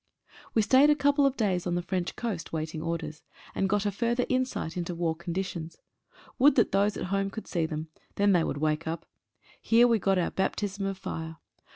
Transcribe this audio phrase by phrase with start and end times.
[0.57, 3.21] E stayed a couple of days on the French coast waiting orders,
[3.53, 5.77] and got a further insight into war conditions.
[6.39, 9.05] Would that those at home could see them— then they would wake up.
[9.61, 11.37] Here we got our baptism of fire.